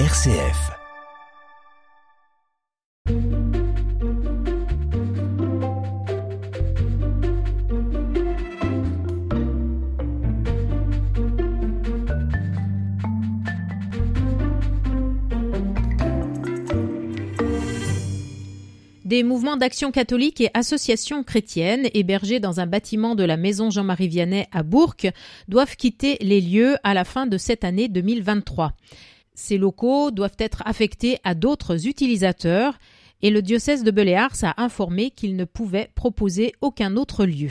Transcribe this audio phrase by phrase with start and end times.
[0.00, 0.72] RCF.
[19.04, 24.08] Des mouvements d'action catholique et associations chrétiennes hébergés dans un bâtiment de la maison Jean-Marie
[24.08, 24.96] Vianney à Bourg
[25.46, 28.72] doivent quitter les lieux à la fin de cette année 2023.
[29.34, 32.78] Ces locaux doivent être affectés à d'autres utilisateurs
[33.22, 37.50] et le diocèse de Beléars a informé qu'il ne pouvait proposer aucun autre lieu.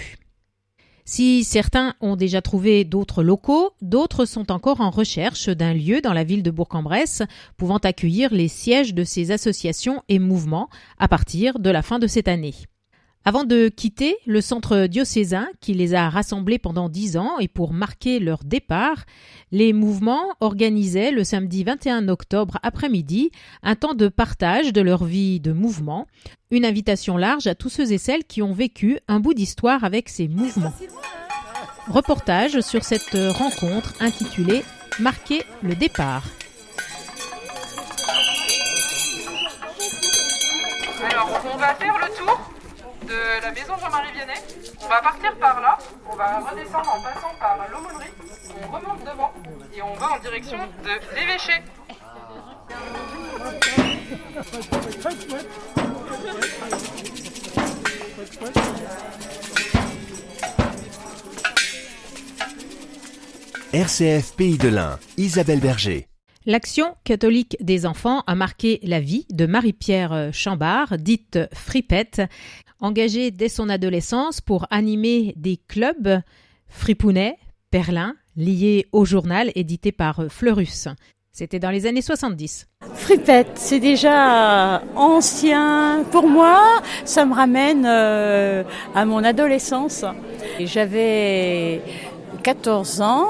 [1.05, 6.13] Si certains ont déjà trouvé d'autres locaux, d'autres sont encore en recherche d'un lieu dans
[6.13, 7.23] la ville de Bourg-en-Bresse
[7.58, 12.08] pouvant accueillir les sièges de ces associations et mouvements à partir de la fin de
[12.08, 12.53] cette année.
[13.26, 17.72] Avant de quitter le centre diocésain qui les a rassemblés pendant dix ans et pour
[17.72, 19.05] marquer leur départ,
[19.54, 23.31] les mouvements organisaient le samedi 21 octobre après-midi
[23.62, 26.06] un temps de partage de leur vie de mouvement,
[26.52, 30.09] une invitation large à tous ceux et celles qui ont vécu un bout d'histoire avec
[30.09, 30.73] ces mouvements.
[31.88, 34.64] Reportage sur cette rencontre intitulée
[35.00, 36.25] Marquer le départ.
[41.09, 42.42] Alors, on va faire le tour
[43.04, 44.40] de la maison Jean-Marie Vianney.
[44.82, 45.78] On va partir par là,
[46.09, 48.12] on va redescendre en passant par l'aumônerie,
[48.62, 49.34] on remonte devant
[49.76, 51.54] et on va en direction de l'évêché.
[63.74, 66.08] RCF Pays de l'Ain, Isabelle Berger.
[66.46, 72.22] L'action catholique des enfants a marqué la vie de Marie-Pierre Chambard, dite Fripette,
[72.84, 76.22] engagée dès son adolescence pour animer des clubs
[76.67, 77.38] fripounet,
[77.72, 80.88] perlin, liés au journal édité par Fleurus.
[81.31, 82.67] C'était dans les années 70.
[82.94, 86.81] Fripette, c'est déjà ancien pour moi.
[87.06, 88.63] Ça me ramène euh,
[88.94, 90.06] à mon adolescence.
[90.59, 91.81] J'avais
[92.44, 93.28] 14 ans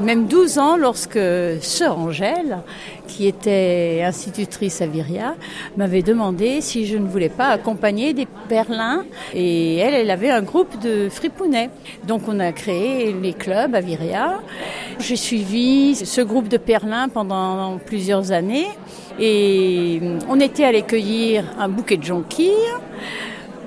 [0.00, 1.18] même 12 ans lorsque
[1.60, 2.58] sœur Angèle,
[3.06, 5.34] qui était institutrice à Viria,
[5.76, 9.04] m'avait demandé si je ne voulais pas accompagner des Berlins.
[9.34, 11.70] Et elle, elle avait un groupe de fripounets.
[12.06, 14.40] Donc on a créé les clubs à Viria.
[14.98, 18.68] J'ai suivi ce groupe de Perlins pendant plusieurs années.
[19.18, 22.52] Et on était allé cueillir un bouquet de jonquilles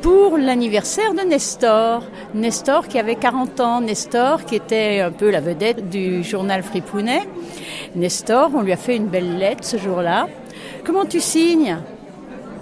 [0.01, 2.03] pour l'anniversaire de Nestor.
[2.33, 7.27] Nestor qui avait 40 ans, Nestor qui était un peu la vedette du journal Fripounet.
[7.95, 10.27] Nestor, on lui a fait une belle lettre ce jour-là.
[10.83, 11.77] Comment tu signes?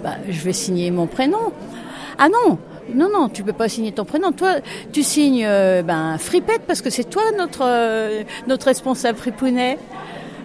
[0.02, 1.52] Bah, Je vais signer mon prénom.
[2.18, 2.58] Ah non,
[2.94, 4.32] non, non, tu peux pas signer ton prénom.
[4.32, 4.56] Toi,
[4.92, 9.78] tu signes euh, ben, Fripette parce que c'est toi notre, euh, notre responsable Fripounet.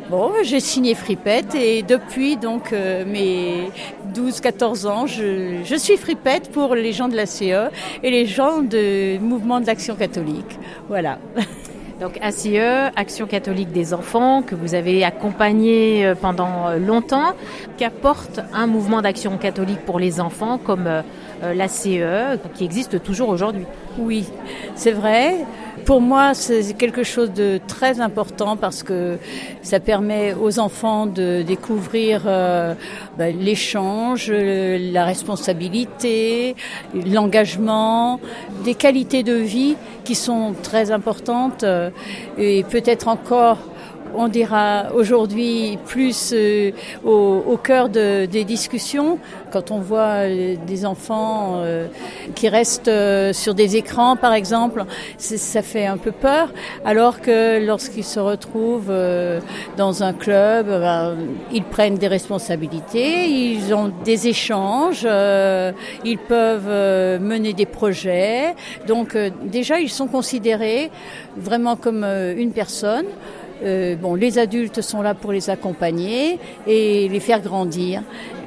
[0.10, 3.70] Bon, j'ai signé Fripette et depuis donc euh, mes
[4.14, 7.70] 12-14 ans, je, je, suis Fripette pour les gens de la CE
[8.04, 10.60] et les gens du mouvement de l'Action catholique.
[10.90, 11.20] Voilà.
[12.02, 17.34] Donc ACE, Action catholique des enfants, que vous avez accompagné euh, pendant euh, longtemps,
[17.78, 20.90] qu'apporte un mouvement d'action catholique pour les enfants comme
[21.42, 23.66] l'ACE, qui existe toujours aujourd'hui?
[23.98, 24.26] Oui,
[24.76, 25.46] c'est vrai.
[25.86, 29.18] Pour moi, c'est quelque chose de très important parce que
[29.62, 32.74] ça permet aux enfants de découvrir euh,
[33.18, 36.56] ben, l'échange, la responsabilité,
[36.94, 38.20] l'engagement,
[38.64, 41.90] des qualités de vie qui sont très importantes euh,
[42.38, 43.58] et peut-être encore
[44.16, 46.72] on dira aujourd'hui plus euh,
[47.04, 49.20] au, au, cœur de, des discussions
[49.52, 51.88] quand on voit euh, des enfants euh,
[52.36, 52.92] qui restent
[53.34, 54.86] sur des écrans par exemple
[55.18, 56.52] ça fait un peu peur
[56.86, 58.94] alors que lorsqu'ils se retrouvent
[59.78, 61.16] dans un club ben,
[61.52, 65.08] ils prennent des responsabilités ils ont des échanges
[66.06, 68.56] ils peuvent mener des projets.
[68.88, 70.92] Donc déjà ils sont considérés
[71.38, 73.06] vraiment comme une personne
[73.64, 78.04] euh, bon, les adultes sont là pour les accompagner et les faire grandir.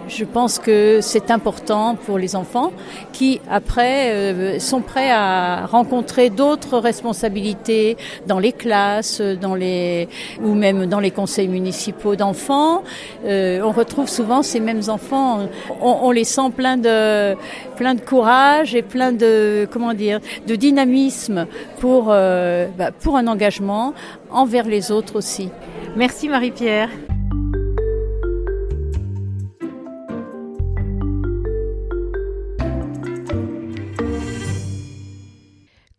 [0.08, 2.72] Je pense que c'est important pour les enfants
[3.12, 10.08] qui, après, euh, sont prêts à rencontrer d'autres responsabilités dans les classes, dans les
[10.42, 12.84] ou même dans les conseils municipaux d'enfants.
[13.24, 15.48] Euh, on retrouve souvent ces mêmes enfants.
[15.80, 17.34] On, on, les sent plein de
[17.74, 21.46] plein de courage et plein de comment dire de dynamisme
[21.80, 23.92] pour euh, bah, pour un engagement
[24.30, 25.50] envers les autres aussi.
[25.96, 26.90] Merci Marie-Pierre.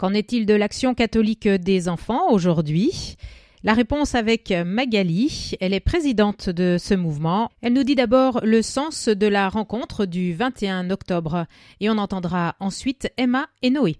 [0.07, 3.17] Qu'en est-il de l'action catholique des enfants aujourd'hui?
[3.65, 7.49] La réponse avec Magali, elle est présidente de ce mouvement.
[7.61, 11.45] Elle nous dit d'abord le sens de la rencontre du 21 octobre
[11.81, 13.97] et on entendra ensuite Emma et Noé.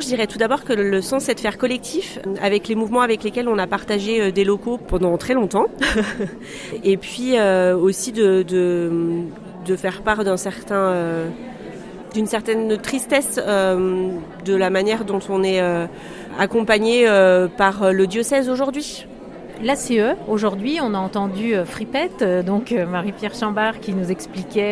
[0.00, 3.24] Je dirais tout d'abord que le sens c'est de faire collectif avec les mouvements avec
[3.24, 5.68] lesquels on a partagé euh, des locaux pendant très longtemps
[6.84, 8.44] et puis euh, aussi de,
[9.78, 11.30] faire part d'un certain euh,
[12.16, 15.60] d'une certaine tristesse de la manière dont on est
[16.38, 17.06] accompagné
[17.58, 19.06] par le diocèse aujourd'hui.
[19.62, 24.66] L'ACE, aujourd'hui, on a entendu euh, Fripette, euh, donc euh, Marie-Pierre Chambard, qui nous expliquait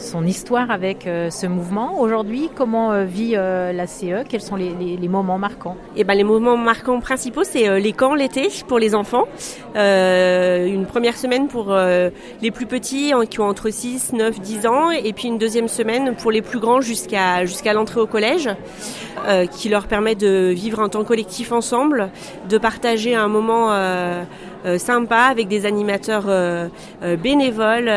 [0.00, 2.00] son histoire avec ce mouvement.
[2.00, 5.76] Aujourd'hui, comment vit l'ACE Quels sont les, moments marquants?
[5.96, 9.24] Eh ben, les moments marquants principaux, c'est les camps l'été pour les enfants.
[9.74, 15.12] une première semaine pour les plus petits qui ont entre 6, 9, 10 ans, et
[15.12, 18.50] puis une deuxième semaine pour les plus grands jusqu'à l'entrée au collège,
[19.52, 22.10] qui leur permet de vivre un temps collectif ensemble,
[22.48, 23.70] de partager un moment
[24.78, 26.68] sympa avec des animateurs euh,
[27.16, 27.90] bénévoles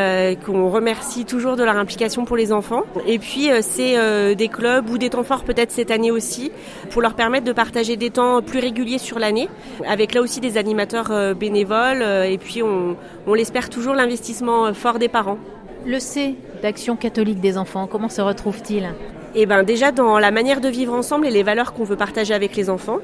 [0.46, 2.84] qu'on remercie toujours de leur implication pour les enfants.
[3.08, 6.52] Et puis c'est des clubs ou des temps forts peut-être cette année aussi
[6.90, 9.50] pour leur permettre de partager des temps plus réguliers sur l'année
[9.88, 12.96] avec là aussi des animateurs bénévoles et puis on,
[13.34, 15.38] l'espère toujours l'investissement fort des parents.
[15.86, 18.84] Le C d'Action catholique des enfants, comment se retrouve-t-il?
[18.84, 21.96] et eh ben déjà dans la manière de vivre ensemble et les valeurs qu'on veut
[21.96, 23.00] partager avec les enfants.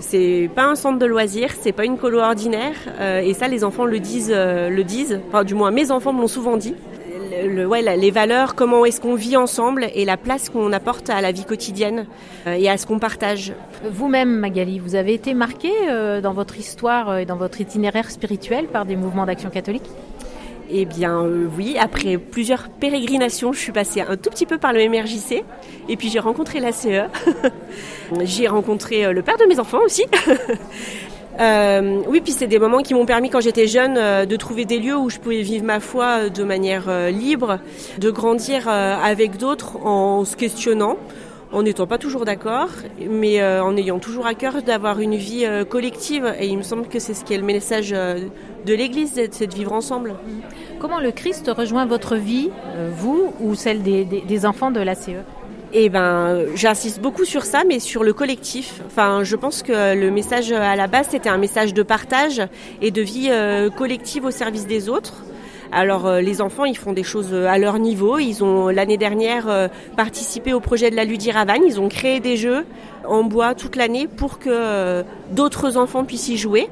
[0.00, 3.64] C'est pas un centre de loisirs, c'est pas une colo ordinaire euh, et ça les
[3.64, 5.20] enfants le disent, euh, le disent.
[5.28, 6.74] Enfin du moins mes enfants me l'ont souvent dit.
[7.44, 11.44] Les valeurs, comment est-ce qu'on vit ensemble et la place qu'on apporte à la vie
[11.44, 12.06] quotidienne
[12.46, 13.54] euh, et à ce qu'on partage.
[13.90, 15.72] Vous-même, Magali, vous avez été marquée
[16.22, 19.88] dans votre histoire et dans votre itinéraire spirituel par des mouvements d'action catholique?
[20.74, 24.72] Eh bien euh, oui, après plusieurs pérégrinations, je suis passée un tout petit peu par
[24.72, 25.44] le MRJC
[25.88, 27.08] et puis j'ai rencontré la CE.
[28.22, 30.04] j'ai rencontré euh, le père de mes enfants aussi.
[31.40, 34.78] Euh, oui, puis c'est des moments qui m'ont permis quand j'étais jeune de trouver des
[34.78, 37.58] lieux où je pouvais vivre ma foi de manière libre,
[37.96, 40.98] de grandir avec d'autres en se questionnant,
[41.52, 45.44] en n'étant pas toujours d'accord, mais euh, en ayant toujours à cœur d'avoir une vie
[45.44, 46.34] euh, collective.
[46.40, 48.20] Et il me semble que c'est ce qui est le message euh,
[48.66, 50.14] de l'Église, c'est de vivre ensemble.
[50.80, 52.50] Comment le Christ rejoint votre vie,
[52.96, 55.10] vous ou celle des, des, enfants de l'ACE
[55.74, 58.82] eh ben, j'insiste beaucoup sur ça, mais sur le collectif.
[58.86, 62.42] Enfin, je pense que le message à la base, c'était un message de partage
[62.82, 63.30] et de vie
[63.74, 65.22] collective au service des autres.
[65.72, 68.18] Alors euh, les enfants, ils font des choses euh, à leur niveau.
[68.18, 71.62] Ils ont l'année dernière euh, participé au projet de la Ludiravane.
[71.66, 72.66] Ils ont créé des jeux
[73.06, 75.02] en bois toute l'année pour que
[75.32, 76.68] d'autres enfants puissent y jouer.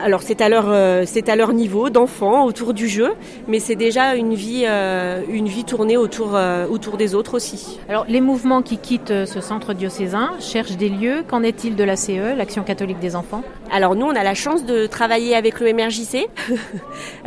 [0.00, 3.14] Alors c'est à leur euh, c'est à leur niveau d'enfant autour du jeu,
[3.48, 7.80] mais c'est déjà une vie euh, une vie tournée autour euh, autour des autres aussi.
[7.88, 11.24] Alors les mouvements qui quittent ce centre diocésain cherchent des lieux.
[11.26, 13.42] Qu'en est-il de la CE, l'Action catholique des enfants?
[13.72, 16.28] Alors nous on a la chance de travailler avec le MRJC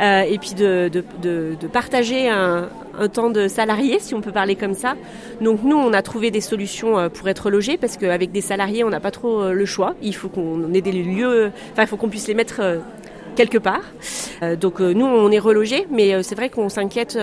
[0.00, 2.68] et puis de, de, de, de partager un,
[2.98, 4.94] un temps de salariés, si on peut parler comme ça.
[5.40, 8.84] Donc nous, on a trouvé des solutions euh, pour être logés parce qu'avec des salariés,
[8.84, 9.94] on n'a pas trop euh, le choix.
[10.02, 12.78] Il faut qu'on ait des lieux, enfin, il faut qu'on puisse les mettre euh,
[13.36, 13.80] quelque part.
[14.60, 17.16] Donc nous, on est relogés, mais c'est vrai qu'on s'inquiète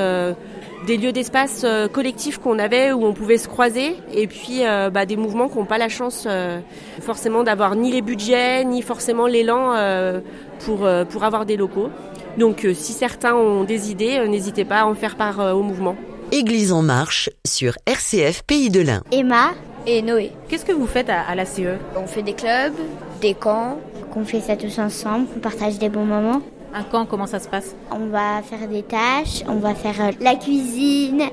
[0.87, 4.61] des lieux d'espace collectifs qu'on avait où on pouvait se croiser et puis
[4.91, 6.27] bah, des mouvements qui n'ont pas la chance
[7.01, 9.75] forcément d'avoir ni les budgets ni forcément l'élan
[10.65, 11.89] pour, pour avoir des locaux.
[12.37, 15.53] Donc euh, si certains ont des idées, euh, n'hésitez pas à en faire part euh,
[15.53, 15.95] au mouvement.
[16.31, 19.01] Église en marche sur RCF Pays de l'Ain.
[19.11, 19.51] Emma
[19.87, 20.31] et Noé.
[20.47, 22.75] Qu'est-ce que vous faites à, la CE On fait des clubs,
[23.21, 23.79] des camps,
[24.13, 26.41] qu'on fait ça tous ensemble, qu'on partage des bons moments.
[26.71, 27.75] Un camp, comment ça se passe?
[27.89, 31.23] On va faire des tâches, on va faire la cuisine,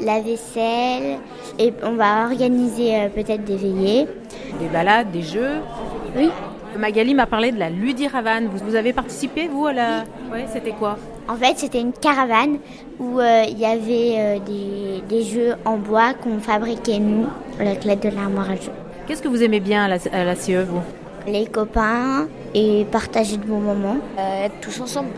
[0.00, 1.18] la vaisselle,
[1.60, 4.08] et on va organiser peut-être des veillées.
[4.58, 5.58] Des balades, des jeux?
[6.16, 6.30] Oui.
[6.78, 8.46] Magali m'a parlé de la Ludiravane.
[8.46, 10.04] Vous, vous avez participé, vous, à la...
[10.30, 10.96] Ouais, c'était quoi
[11.28, 12.58] En fait, c'était une caravane
[12.98, 17.26] où euh, il y avait euh, des, des, jeux en bois qu'on fabriquait, nous,
[17.58, 18.72] avec l'aide de l'armoire à jeux.
[19.06, 20.82] Qu'est-ce que vous aimez bien à la, à la CE, vous
[21.26, 25.10] Les copains et partager de bons moments, euh, être tous ensemble.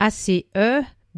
[0.00, 0.44] ACE,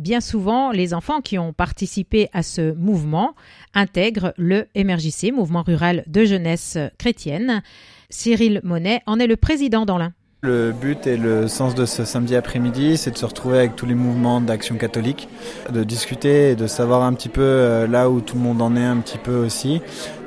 [0.00, 3.34] Bien souvent, les enfants qui ont participé à ce mouvement
[3.74, 7.62] intègrent le MRJC, Mouvement rural de jeunesse chrétienne.
[8.08, 10.14] Cyril Monet en est le président dans l'un.
[10.40, 13.84] Le but et le sens de ce samedi après-midi, c'est de se retrouver avec tous
[13.84, 15.28] les mouvements d'action catholique,
[15.70, 18.76] de discuter et de savoir un petit peu euh, là où tout le monde en
[18.76, 19.82] est un petit peu aussi,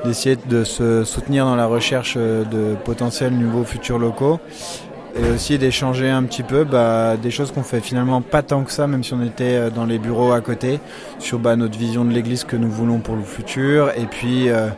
[0.05, 4.39] d'essayer de se soutenir dans la recherche de potentiels nouveaux futurs locaux
[5.15, 8.71] et aussi d'échanger un petit peu bah, des choses qu'on fait finalement pas tant que
[8.71, 10.79] ça, même si on était euh, dans les bureaux à côté,
[11.19, 14.69] sur bah, notre vision de l'Église que nous voulons pour le futur, et puis euh,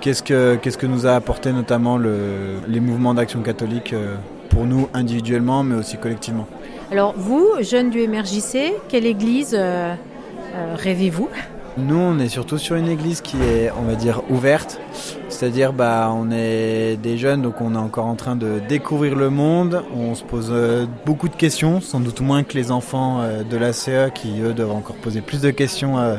[0.00, 4.14] qu'est-ce que qu'est-ce que nous a apporté notamment le, les mouvements d'action catholique euh,
[4.48, 6.46] pour nous individuellement, mais aussi collectivement?
[6.90, 9.56] Alors vous, jeunes du MRJC, quelle Église
[10.54, 11.28] euh, rêvez-vous?
[11.78, 14.78] Nous, on est surtout sur une église qui est, on va dire, ouverte.
[15.42, 19.28] C'est-à-dire, bah, on est des jeunes, donc on est encore en train de découvrir le
[19.28, 19.82] monde.
[19.92, 23.56] On se pose euh, beaucoup de questions, sans doute moins que les enfants euh, de
[23.56, 26.18] la CE qui, eux, doivent encore poser plus de questions euh,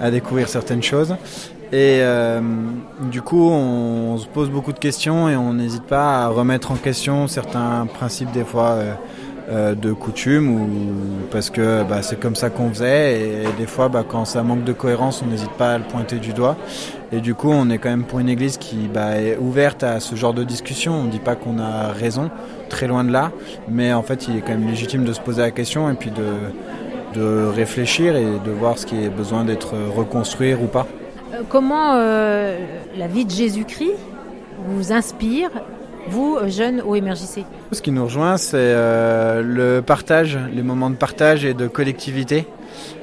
[0.00, 1.16] à découvrir certaines choses.
[1.72, 2.02] Et
[3.10, 6.76] du coup, on, se pose beaucoup de questions et on n'hésite pas à remettre en
[6.76, 8.78] question certains principes, des fois.
[9.52, 10.68] Euh, de coutume ou
[11.30, 14.64] parce que bah, c'est comme ça qu'on faisait et, des fois bah, quand ça manque
[14.64, 16.56] de cohérence on n'hésite pas à le pointer du doigt.
[17.12, 20.00] Et du coup on est quand même pour une église qui bah, est ouverte à
[20.00, 20.94] ce genre de discussion.
[20.94, 22.30] On ne dit pas qu'on a raison
[22.68, 23.30] très loin de là
[23.68, 26.10] mais en fait il est quand même légitime de se poser la question et puis
[26.10, 30.86] de, de réfléchir et de voir ce qui est besoin d'être reconstruit ou pas.
[31.34, 32.58] Euh, Comment euh,
[32.96, 33.96] la vie de Jésus-Christ
[34.66, 35.50] vous inspire,
[36.08, 40.94] vous, jeunes au MRJC Ce qui nous rejoint, c'est euh, le partage, les moments de
[40.94, 42.46] partage et de collectivité.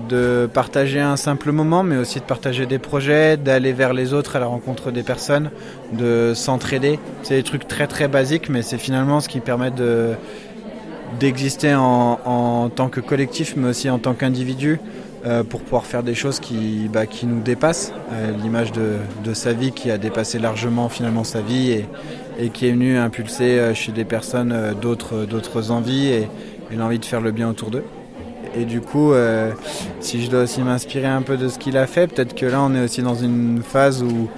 [0.07, 4.35] De partager un simple moment, mais aussi de partager des projets, d'aller vers les autres
[4.35, 5.49] à la rencontre des personnes,
[5.93, 6.99] de s'entraider.
[7.23, 10.11] C'est des trucs très très basiques, mais c'est finalement ce qui permet de
[11.19, 14.79] d'exister en, en tant que collectif, mais aussi en tant qu'individu,
[15.25, 17.91] euh, pour pouvoir faire des choses qui, bah, qui nous dépassent.
[18.13, 21.85] Euh, L'image de, de sa vie qui a dépassé largement finalement sa vie et,
[22.39, 26.29] et qui est venue impulser euh, chez des personnes d'autres envies et,
[26.71, 27.83] l'envie de faire le bien autour d'eux.
[28.55, 29.11] Et du coup,
[29.99, 32.61] si je dois aussi m'inspirer un peu de ce qu'il a fait, peut-être que là
[32.61, 34.29] on est aussi dans une phase où,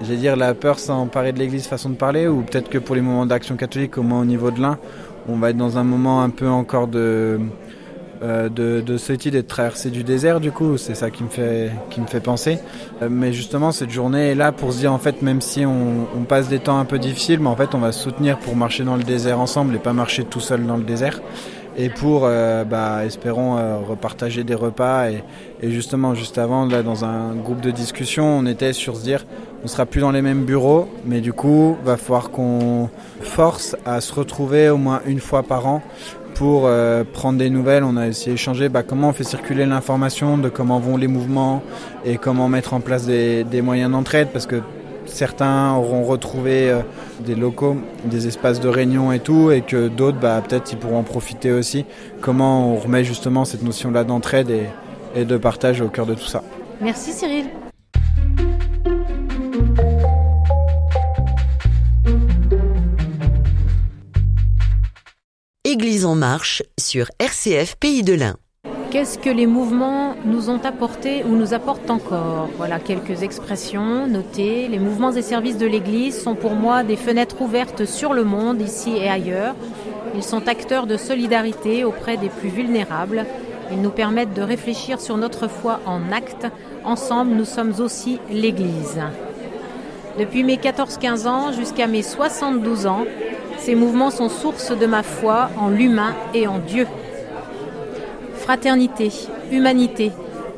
[0.00, 2.94] j'allais dire, la peur s'est emparée de l'Église façon de parler, ou peut-être que pour
[2.94, 4.78] les moments d'action catholique, au moins au niveau de l'un,
[5.28, 7.40] on va être dans un moment un peu encore de
[8.22, 11.30] euh, de, de solitude et de traverser du désert du coup c'est ça qui me
[11.30, 12.58] fait penser.
[13.00, 16.24] Euh, mais justement cette journée est là pour se dire en fait même si on,
[16.28, 18.84] passe des temps un peu difficiles mais en fait on va se soutenir pour marcher
[18.84, 21.22] dans le désert ensemble et pas marcher tout seul dans le désert.
[21.78, 25.22] Et pour euh, bah, espérons repartager des repas et,
[25.62, 29.24] justement juste avant là dans un groupe de discussion on était sur se dire
[29.64, 32.90] on sera plus dans les mêmes bureaux mais du coup va falloir qu'on
[33.22, 35.82] force à se retrouver au moins une fois par an
[36.40, 37.84] pour euh, prendre des nouvelles.
[37.84, 41.62] On a aussi échangé bah, comment on fait circuler l'information, de comment vont les mouvements
[42.06, 44.62] et comment mettre en place des, moyens d'entraide parce que
[45.04, 46.80] certains auront retrouvé euh,
[47.26, 51.00] des locaux, des espaces de réunion et tout, et que d'autres, bah, peut-être, ils pourront
[51.00, 51.84] en profiter aussi.
[52.22, 54.50] Comment on remet justement cette notion-là d'entraide
[55.14, 56.42] et de partage au cœur de tout ça.
[56.80, 57.48] Merci Cyril.
[66.04, 68.36] En marche sur RCF Pays de l'Ain.
[68.90, 72.48] Qu'est-ce que les mouvements nous ont apporté ou nous apportent encore?
[72.56, 74.68] Voilà quelques expressions notées.
[74.68, 78.62] Les mouvements et services de l'Église sont pour moi des fenêtres ouvertes sur le monde,
[78.62, 79.54] ici et ailleurs.
[80.14, 83.26] Ils sont acteurs de solidarité auprès des plus vulnérables.
[83.70, 86.46] Ils nous permettent de réfléchir sur notre foi en actes.
[86.84, 89.00] Ensemble, nous sommes aussi l'Église.
[90.18, 93.04] Depuis mes 14-15 ans jusqu'à mes 72 ans,
[93.60, 96.86] ces mouvements sont source de ma foi en l'humain et en Dieu.
[98.34, 99.10] Fraternité,
[99.52, 100.12] humanité,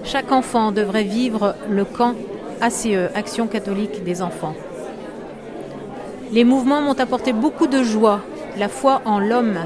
[0.04, 2.14] chaque enfant devrait vivre le camp
[2.60, 4.54] ACE, Action catholique des enfants.
[6.32, 8.20] Les mouvements m'ont apporté beaucoup de joie,
[8.56, 9.58] la foi en l'homme,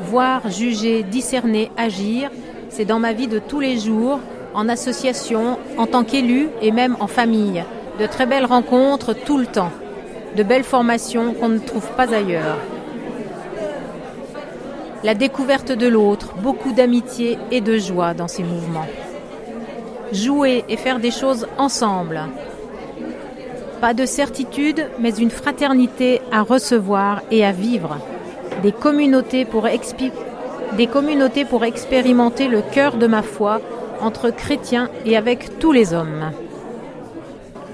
[0.00, 2.30] voir, juger, discerner, agir,
[2.70, 4.20] c'est dans ma vie de tous les jours,
[4.54, 7.62] en association, en tant qu'élu et même en famille.
[8.00, 9.70] De très belles rencontres tout le temps,
[10.36, 12.58] de belles formations qu'on ne trouve pas ailleurs.
[15.02, 18.86] La découverte de l'autre, beaucoup d'amitié et de joie dans ces mouvements.
[20.12, 22.20] Jouer et faire des choses ensemble.
[23.80, 27.96] Pas de certitude, mais une fraternité à recevoir et à vivre.
[28.62, 29.66] Des communautés pour,
[31.64, 33.62] expérimenter le cœur de ma foi
[34.02, 36.30] entre chrétiens et avec tous les hommes.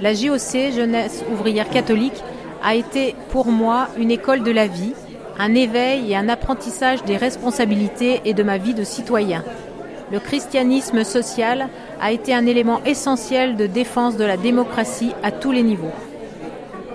[0.01, 2.23] La JOC, Jeunesse ouvrière catholique,
[2.67, 4.93] a été pour moi une école de la vie,
[5.39, 9.45] un éveil et un apprentissage des responsabilités et de ma vie de citoyen.
[10.11, 11.69] Le christianisme social
[12.01, 15.93] a été un élément essentiel de défense de la démocratie à tous les niveaux.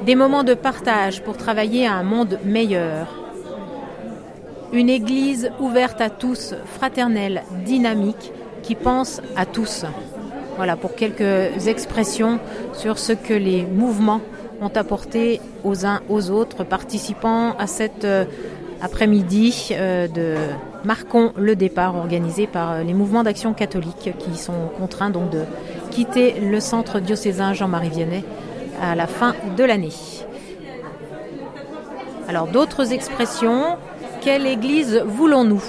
[0.06, 3.08] Des moments de partage pour travailler à un monde meilleur.
[4.74, 9.86] Une église ouverte à tous, fraternelle, dynamique, qui pense à tous.
[10.58, 12.40] Voilà pour quelques expressions
[12.74, 14.20] sur ce que les mouvements
[14.62, 18.26] ont apporté aux uns aux autres, participant à cette euh,
[18.82, 20.36] après-midi euh, de
[20.84, 25.44] Marquons le départ organisé par euh, les mouvements d'action catholique qui sont contraints donc de
[25.90, 28.24] quitter le centre diocésain Jean-Marie Vianney
[28.82, 29.94] à la fin de l'année.
[32.28, 33.78] Alors d'autres expressions,
[34.22, 35.64] quelle église voulons-nous?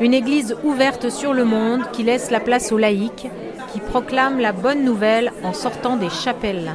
[0.00, 3.28] Une église ouverte sur le monde qui laisse la place aux laïcs,
[3.72, 6.74] qui proclame la bonne nouvelle en sortant des chapelles.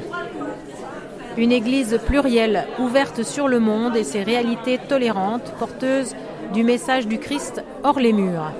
[1.37, 6.13] Une église plurielle, ouverte sur le monde et ses réalités tolérantes, porteuse
[6.53, 8.51] du message du Christ hors les murs.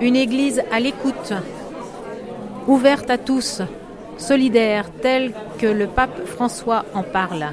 [0.00, 1.32] Une église à l'écoute,
[2.68, 3.62] ouverte à tous,
[4.16, 7.46] solidaire telle que le pape François en parle.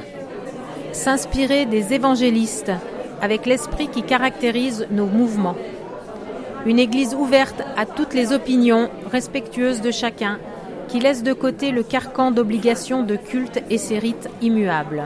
[0.92, 2.72] S'inspirer des évangélistes
[3.22, 5.58] avec l'esprit qui caractérise nos mouvements.
[6.68, 10.38] Une église ouverte à toutes les opinions, respectueuse de chacun,
[10.90, 15.04] qui laisse de côté le carcan d'obligations de culte et ses rites immuables.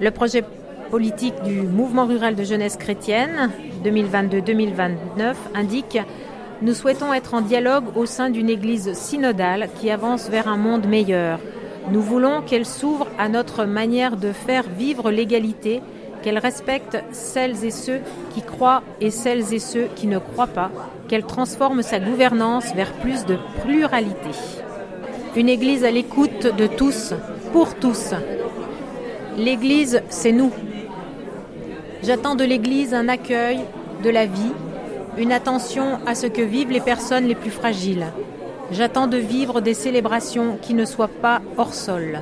[0.00, 0.42] Le projet
[0.90, 3.50] politique du mouvement rural de jeunesse chrétienne
[3.84, 5.98] 2022-2029 indique
[6.62, 10.86] Nous souhaitons être en dialogue au sein d'une Église synodale qui avance vers un monde
[10.86, 11.38] meilleur.
[11.92, 15.82] Nous voulons qu'elle s'ouvre à notre manière de faire vivre l'égalité,
[16.22, 18.00] qu'elle respecte celles et ceux
[18.34, 20.70] qui croient et celles et ceux qui ne croient pas,
[21.08, 24.30] qu'elle transforme sa gouvernance vers plus de pluralité.
[25.38, 27.14] Une Église à l'écoute de tous,
[27.52, 28.12] pour tous.
[29.36, 30.50] L'Église, c'est nous.
[32.02, 33.60] J'attends de l'Église un accueil
[34.02, 34.50] de la vie,
[35.16, 38.06] une attention à ce que vivent les personnes les plus fragiles.
[38.72, 42.20] J'attends de vivre des célébrations qui ne soient pas hors sol.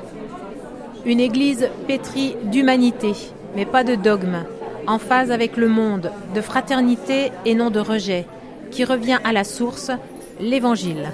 [1.06, 3.12] Une Église pétrie d'humanité,
[3.56, 4.44] mais pas de dogme,
[4.86, 8.26] en phase avec le monde, de fraternité et non de rejet,
[8.70, 9.90] qui revient à la source,
[10.38, 11.12] l'Évangile.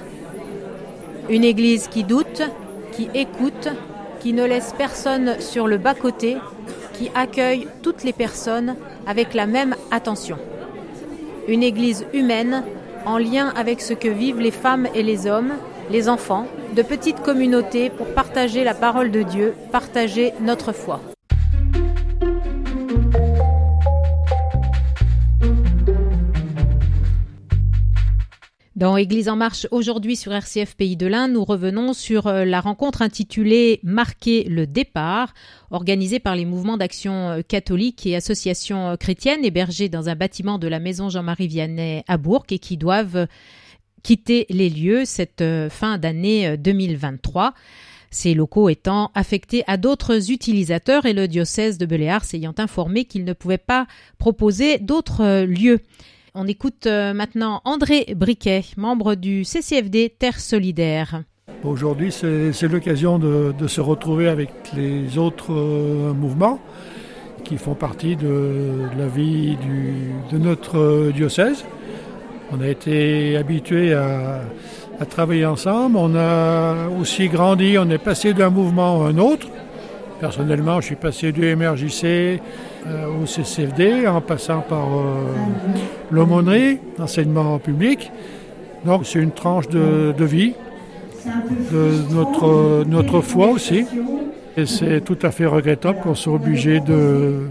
[1.31, 2.43] Une Église qui doute,
[2.93, 3.69] qui écoute,
[4.21, 6.37] qui ne laisse personne sur le bas-côté,
[6.95, 8.77] qui accueille toutes les personnes
[9.07, 10.37] avec la même attention.
[11.49, 12.65] Une Église humaine
[13.07, 15.53] en lien avec ce que vivent les femmes et les hommes,
[15.91, 21.01] les enfants, de petites communautés pour partager la parole de Dieu, partager notre foi.
[28.83, 32.61] Dans Église en marche aujourd'hui sur RCF Pays de l'Inde, nous revenons sur euh, la
[32.61, 35.35] rencontre intitulée Marquer le départ,
[35.71, 40.59] organisée par les mouvements d'action euh, catholique et associations euh, chrétiennes hébergées dans un bâtiment
[40.59, 43.29] de la maison Jean-Marie Vianney à Bourg et qui doivent
[44.03, 47.55] quitter les lieux cette fin d'année 2023
[48.11, 53.25] ces locaux étant affectés à d'autres utilisateurs et le diocèse de Beléars ayant informé qu'il
[53.25, 53.87] ne pouvait pas
[54.19, 55.79] proposer d'autres lieux.
[56.35, 61.25] On écoute euh, maintenant André Briquet, membre du CCFD Terre Solidaire.
[61.63, 66.59] Aujourd'hui, c'est l'occasion de, se retrouver avec les autres euh, mouvements
[67.45, 69.59] qui font partie de, la vie
[70.31, 71.67] de notre diocèse.
[72.51, 74.41] On a été habitués à,
[75.11, 75.97] travailler ensemble.
[75.97, 79.49] On a aussi grandi, on est passé d'un mouvement à un autre.
[80.23, 85.25] Personnellement, je suis passé du MRJC euh, au CCFD en passant par euh,
[86.13, 88.13] l'aumônerie, l'enseignement public.
[88.85, 90.55] Donc c'est une tranche de, vie,
[91.73, 93.85] de notre, notre foi aussi.
[94.57, 97.49] Et c'est tout à fait regrettable qu'on soit obligé de,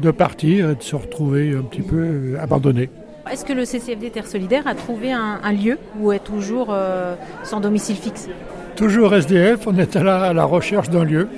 [0.00, 2.90] de partir et de se retrouver un petit peu euh, abandonné.
[3.30, 6.74] Est-ce que le CCFD Terre Solidaire a trouvé un, lieu ou est toujours
[7.44, 8.28] sans domicile fixe?
[8.74, 11.28] Toujours SDF, on est à la, à la recherche d'un lieu.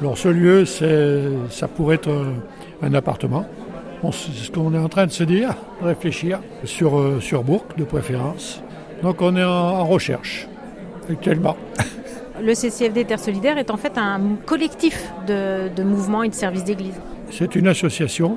[0.00, 2.10] Alors ce lieu, ça pourrait être
[2.82, 3.46] un, appartement.
[4.12, 7.84] c'est ce qu'on est en train de se dire, réfléchir sur, euh, sur Bourg de
[7.84, 8.62] préférence.
[9.02, 10.48] Donc on est en, recherche
[11.10, 11.56] actuellement.
[12.42, 17.00] Le CCFD Terre Solidaire est en fait un collectif de, mouvements et de services d'église.
[17.30, 18.36] C'est une association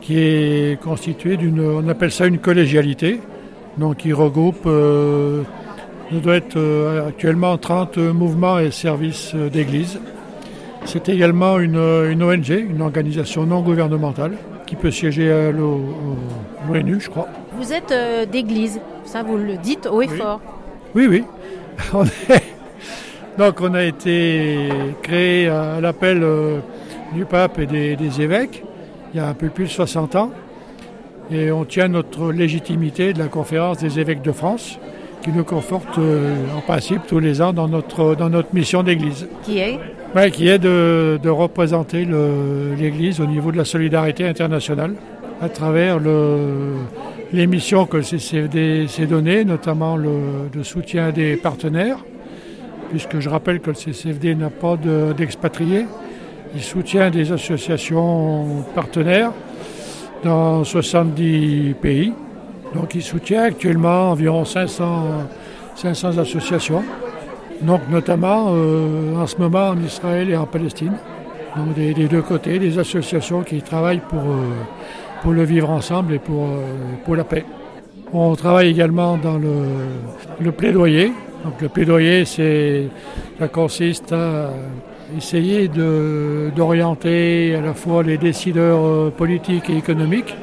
[0.00, 3.20] qui est constituée d'une, on appelle ça une collégialité,
[3.76, 5.42] donc qui regroupe, euh,
[6.12, 9.98] doit être euh, actuellement 30 mouvements et services d'église
[10.84, 14.32] c'est également une, ONG, une organisation non gouvernementale,
[14.66, 17.28] qui peut siéger à l'ONU, je crois.
[17.58, 20.40] Vous êtes euh, d'église, ça vous le dites haut et fort.
[20.94, 21.24] Oui, oui.
[23.38, 24.68] Donc on a été
[25.02, 26.58] créé à l'appel euh,
[27.12, 28.64] du pape et des, évêques
[29.12, 30.30] il y a un peu plus de 60 ans.
[31.30, 34.78] Et on tient notre légitimité de la conférence des évêques de France,
[35.22, 39.26] qui nous conforte euh, en principe tous les ans dans notre, dans notre mission d'église.
[39.42, 39.80] Qui est?
[40.30, 42.06] Qui est de, représenter
[42.78, 44.94] l'Église au niveau de la solidarité internationale
[45.42, 45.98] à travers
[47.32, 51.98] les missions que le CCFD s'est données, notamment le, soutien des partenaires,
[52.88, 54.78] puisque je rappelle que le CCFD n'a pas
[55.16, 55.84] d'expatriés.
[56.54, 59.32] Il soutient des associations partenaires
[60.24, 62.14] dans 70 pays.
[62.74, 65.28] Donc il soutient actuellement environ 500,
[65.76, 66.82] 500 associations,
[67.62, 70.92] donc notamment euh, en ce moment en Israël et en Palestine.
[71.56, 74.52] Donc des, deux côtés, des associations qui travaillent pour, euh,
[75.22, 76.64] pour le vivre ensemble et pour, euh,
[77.04, 77.44] pour la paix.
[78.12, 79.64] On travaille également dans le,
[80.38, 81.12] le plaidoyer.
[81.44, 84.50] Donc le plaidoyer, ça consiste à
[85.16, 90.34] essayer d'orienter à la fois les décideurs politiques et économiques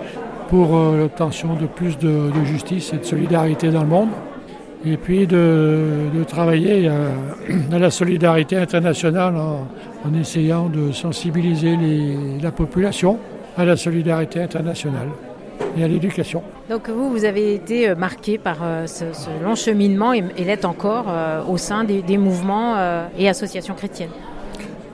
[0.50, 4.10] pour l'obtention de plus de justice et de solidarité dans le monde.
[4.86, 5.80] Et puis de,
[6.14, 6.88] de travailler
[7.72, 9.68] à, à la solidarité internationale en,
[10.06, 13.18] en essayant de sensibiliser les- la population
[13.58, 15.08] à la solidarité internationale
[15.78, 16.44] et à l'éducation.
[16.70, 20.44] Donc vous, vous avez été euh, marqué par euh, ce, ce long cheminement et, et
[20.44, 24.10] l'êtes encore euh, au sein des, des mouvements euh, et associations chrétiennes.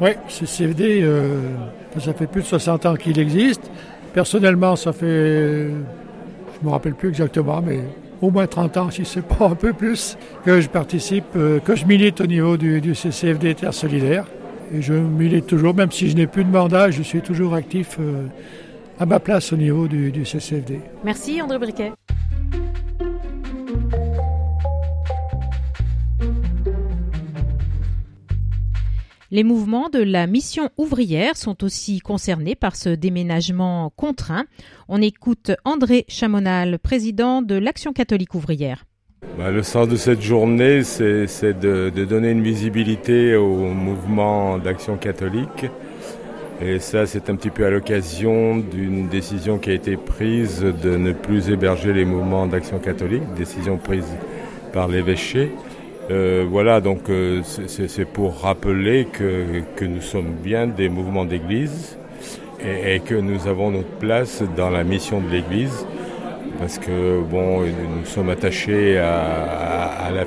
[0.01, 1.39] Oui, ce CFD, euh,
[1.99, 3.69] ça fait plus de 60 ans qu'il existe.
[4.13, 7.79] Personnellement, ça fait, je me rappelle plus exactement, mais
[8.21, 11.75] au moins 30 ans, si c'est pas un peu plus, que je participe, euh, que
[11.75, 14.25] je milite au niveau du, du CCFD Terre Solidaire.
[14.73, 17.97] Et je milite toujours, même si je n'ai plus de mandat, je suis toujours actif
[17.99, 18.27] euh,
[18.99, 20.81] à ma place au niveau du, du CCFD.
[21.03, 21.91] Merci André Briquet.
[29.31, 34.45] Les mouvements de la mission ouvrière sont aussi concernés par ce déménagement contraint.
[34.87, 38.85] On écoute André Chamonal, président de l'Action catholique ouvrière.
[39.37, 44.97] Bah, le sens de cette journée, c'est de, de donner une visibilité au mouvement d'action
[44.97, 45.67] catholique.
[46.59, 50.97] Et ça, c'est un petit peu à l'occasion d'une décision qui a été prise de
[50.97, 54.07] ne plus héberger les mouvements d'action catholique, décision prise
[54.73, 55.51] par l'évêché.
[56.11, 61.97] Euh, voilà, donc euh, c'est- pour rappeler que, nous sommes bien des mouvements d'église
[62.59, 65.85] et, que nous avons notre place dans la mission de l'église
[66.57, 70.25] parce que nous sommes attachés à, la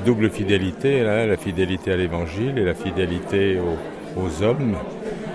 [0.00, 4.76] double fidélité, là, la fidélité à l'évangile et la fidélité aux, hommes.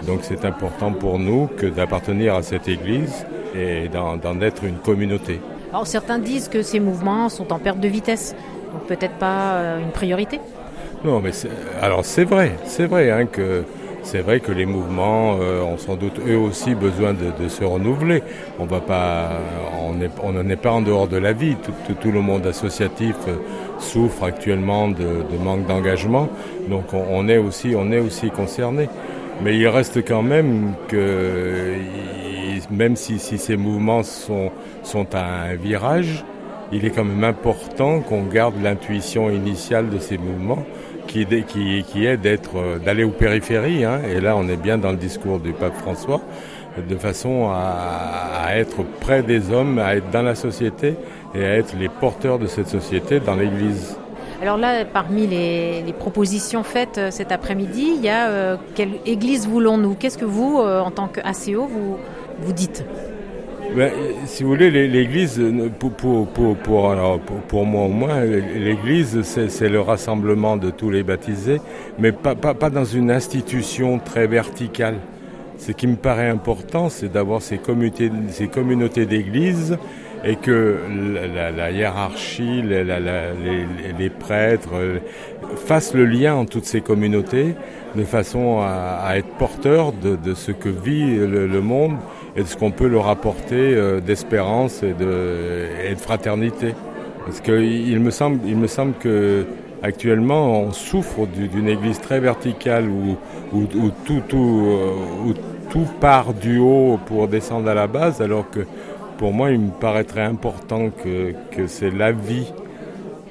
[0.07, 5.41] Donc c'est important pour nous que d'appartenir à cette église et d'en être une communauté.
[5.71, 8.35] Alors certains disent que ces mouvements sont en perte de vitesse,
[8.71, 10.39] donc peut-être pas euh, une priorité.
[11.03, 11.31] Non, mais
[11.81, 13.63] alors c'est vrai, c'est vrai hein, que
[14.03, 18.23] c'est vrai que les mouvements euh, ont sans doute eux aussi besoin de, se renouveler.
[18.57, 19.29] On va pas,
[20.23, 21.55] on n'en est pas en dehors de la vie.
[22.01, 23.35] Tout, le monde associatif euh,
[23.77, 26.27] souffre actuellement de, manque d'engagement,
[26.69, 28.89] donc on, est aussi, on est aussi concerné.
[29.43, 31.75] Mais il reste quand même que,
[32.71, 34.51] même si, si ces mouvements sont,
[34.83, 36.25] sont à un virage,
[36.71, 40.63] il est quand même important qu'on garde l'intuition initiale de ces mouvements
[41.07, 43.83] qui, est- d'être, euh, d'aller aux périphéries.
[43.83, 43.99] hein.
[44.07, 46.21] et là, on est bien dans le discours du pape François,
[46.77, 50.95] de façon à, être près des hommes, à être dans la société
[51.35, 53.97] et à être les porteurs de cette société dans l'Église.
[54.41, 59.47] Alors là, parmi les, propositions faites euh, cet après-midi, il y a euh, quelle église
[59.47, 59.95] voulons-nous?
[59.95, 61.97] Qu'est-ce que vous, en tant qu'ACO, vous,
[62.39, 62.85] vous dites?
[63.75, 63.91] Ben,
[64.25, 65.39] si vous voulez, l'é- l'Église,
[65.79, 66.95] pour, pour, pour, pour,
[67.47, 71.61] pour, moi au moins, l'Église, c'est le rassemblement de tous les baptisés,
[71.99, 74.95] mais pas, pas, pas dans une institution très verticale.
[75.57, 79.77] Ce qui me paraît important, c'est d'avoir ces communautés, ces communautés d'église
[80.25, 80.77] et que
[81.35, 84.99] la, la- hiérarchie, les, les prêtres euh,
[85.65, 87.55] fassent le lien entre toutes ces communautés
[87.95, 91.97] de façon à, à être porteurs de, de ce que vit le, le monde
[92.35, 96.73] et de ce qu'on peut leur apporter euh, d'espérance et de, fraternité.
[97.25, 99.45] Parce qu'il me semble, il me semble que
[99.81, 103.15] actuellement on souffre du- d'une église très verticale euh,
[103.53, 105.33] où
[105.69, 108.61] tout part du haut pour descendre à la base, alors que
[109.17, 111.33] pour moi il me paraîtrait important que,
[111.67, 112.51] c'est la vie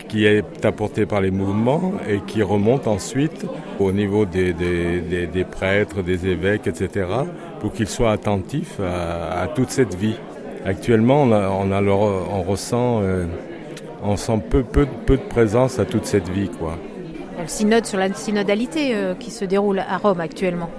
[0.08, 3.44] qui est apportée par les mouvements et qui remonte ensuite
[3.78, 4.54] au niveau des
[5.50, 7.06] prêtres, des évêques, etc.,
[7.60, 10.14] pour qu'ils soient attentifs à, à toute cette vie.
[10.64, 13.24] Actuellement, on, a, on, a le re- on ressent, euh,
[14.02, 16.76] on sent peu, peu, peu de présence à toute cette vie, quoi.
[17.40, 20.70] Le synode sur la synodalité euh, qui se déroule à Rome actuellement.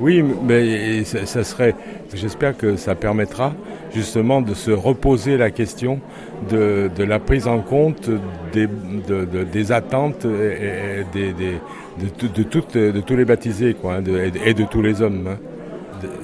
[0.00, 1.74] Oui, mais ça, ça serait.
[2.14, 3.52] J'espère que ça permettra
[3.94, 6.00] justement de se reposer la question
[6.50, 8.10] de, de la prise en compte
[8.52, 11.58] des, de- de- des attentes et, et des, des-
[11.98, 15.26] de, tout- tous les baptisés, quoi, hein, de- et, de, et de tous les hommes.
[15.30, 15.36] hein.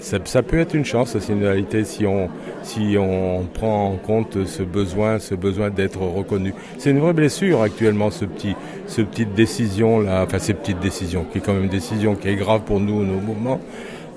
[0.00, 2.28] Ça, peut être une chance, la synodalité, si on,
[2.62, 6.54] si on prend en compte ce besoin, ce besoin d'être reconnu.
[6.78, 8.54] C'est une vraie blessure actuellement, ce petit,
[8.86, 12.28] ce petite décision là, enfin ces petites décisions, qui est quand même une décision qui
[12.28, 13.60] est grave pour nous, nos mouvements,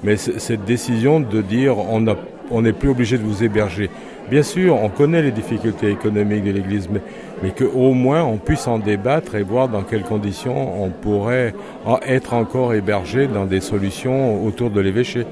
[0.03, 2.15] mais cette décision de dire on a,
[2.49, 3.89] on n'est plus obligé de vous héberger.
[4.29, 8.79] Bien sûr, on connaît les difficultés économiques de l'Église, mais, qu'au moins on puisse en
[8.79, 11.53] débattre et voir dans quelles conditions on pourrait
[12.07, 15.25] être encore hébergé dans des solutions autour de l'évêché.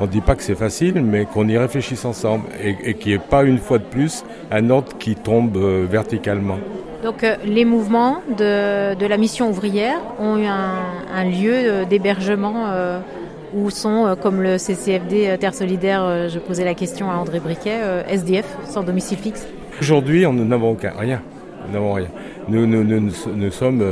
[0.00, 3.16] On ne dit pas que c'est facile, mais qu'on y réfléchisse ensemble et, qu'il n'y
[3.16, 6.56] ait pas une fois de plus un ordre qui tombe euh, verticalement.
[7.04, 12.64] Donc euh, les mouvements de, la mission ouvrière ont eu un, lieu euh, d'hébergement
[13.54, 18.46] où sont, comme le CCFD Terre Solidaire, je posais la question à André Briquet, SDF,
[18.66, 19.46] sans domicile fixe
[19.80, 21.22] Aujourd'hui, nous n'avons rien.
[21.66, 22.08] Nous n'avons rien.
[22.48, 23.82] Nous, nous, sommes,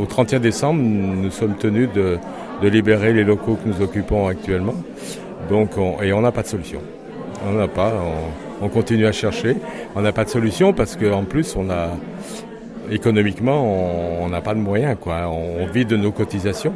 [0.00, 2.18] au 31 décembre, nous sommes tenus de,
[2.62, 4.74] libérer les locaux que nous occupons actuellement.
[5.48, 6.80] Donc, on, et on n'a pas de solution.
[7.48, 7.92] On n'a pas.
[8.60, 9.56] On, on, continue à chercher.
[9.96, 11.88] On n'a pas de solution parce qu'en plus, on a
[12.90, 14.96] économiquement, on n'a pas de moyens.
[15.00, 15.28] Quoi.
[15.28, 16.74] On, vit de nos cotisations.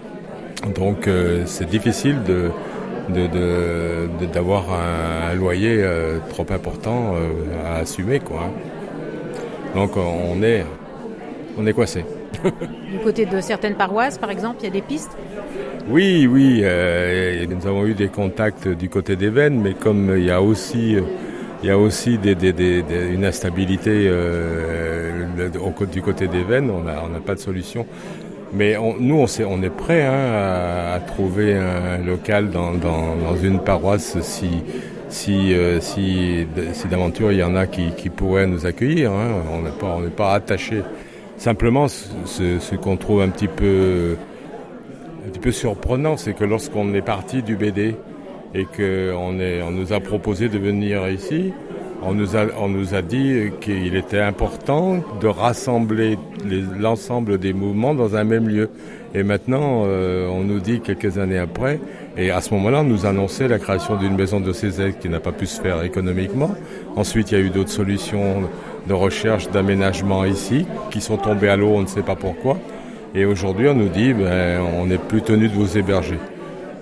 [0.75, 2.51] Donc, euh, c'est difficile de
[4.33, 8.21] d'avoir un, un, loyer euh, trop important euh, à assumer.
[8.21, 8.51] Quoi.
[9.75, 10.65] Donc, on est,
[11.59, 12.05] on est coincé.
[12.91, 15.17] du côté de certaines paroisses, par exemple, il y a des pistes?
[15.89, 16.61] Oui, oui.
[16.65, 20.43] Euh, nous avons eu des contacts du côté des Vennes, mais comme il y a
[20.43, 20.97] aussi,
[21.63, 24.11] il y a aussi des, des, des, une instabilité
[25.93, 27.87] du côté des Vennes, on n'a on a pas de solution.
[28.53, 32.73] Mais on, nous, on, est, on est prêt hein, à, à, trouver un local dans,
[32.73, 34.63] dans, dans une paroisse si,
[35.09, 39.13] si, euh, si, si d'aventure il y en a qui, qui pourraient nous accueillir.
[39.13, 39.43] Hein.
[39.53, 40.83] On n'est pas, pas attaché.
[41.37, 44.17] Simplement, ce, ce qu'on trouve un petit peu,
[45.27, 47.97] un petit peu surprenant, c'est que lorsqu'on est parti du BD
[48.55, 51.53] et qu'on on nous a proposé de venir ici,
[52.03, 56.19] on nous a, on nous a dit qu'il était important de rassembler
[56.79, 58.71] l'ensemble des mouvements dans un même lieu.
[59.15, 61.81] Et maintenant, euh, on nous dit quelques années après,
[62.19, 65.21] et à ce moment-là, on nous annonçait la création d'une maison de Césaire qui n'a
[65.21, 66.55] pas pu se faire économiquement.
[66.97, 68.43] Ensuite, il y a eu d'autres solutions
[68.87, 72.59] de recherche, d'aménagement ici, qui sont tombées à l'eau, on ne sait pas pourquoi.
[73.15, 76.19] Et aujourd'hui, on nous dit, ben, on n'est plus tenu de vous héberger.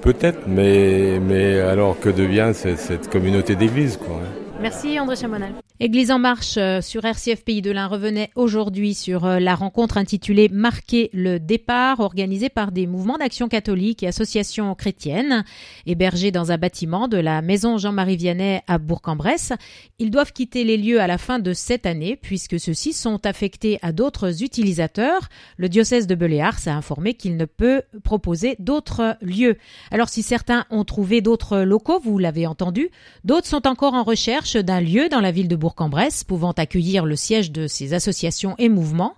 [0.02, 4.20] Peut-être, mais, mais alors que devient cette, cette communauté d'église, quoi.
[4.64, 5.63] Merci André Chamonal.
[5.80, 9.96] Église en marche euh, sur RCF Pays de l'Ain revenait aujourd'hui sur euh, la rencontre
[9.96, 15.44] intitulée Marquer le départ organisée par des mouvements d'action catholique et associations chrétiennes
[15.84, 19.52] hébergés dans un bâtiment de la maison Jean-Marie Vianney à Bourg-en-Bresse.
[19.98, 23.80] Ils doivent quitter les lieux à la fin de cette année puisque ceux-ci sont affectés
[23.82, 25.28] à d'autres utilisateurs.
[25.56, 29.56] Le diocèse de Beléars a informé qu'il ne peut proposer d'autres lieux.
[29.90, 32.90] Alors si certains ont trouvé d'autres locaux, vous l'avez entendu,
[33.24, 37.16] d'autres sont encore en recherche d'un lieu dans la ville de Bourg-en-Bresse pouvant accueillir le
[37.16, 39.14] siège de ces associations et mouvements.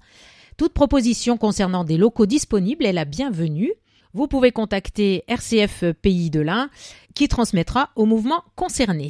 [0.56, 3.72] Toute proposition concernant des locaux disponibles est la bienvenue.
[4.14, 6.70] Vous pouvez contacter RCF Pays de l'Ain
[7.16, 9.08] qui transmettra au mouvement concerné.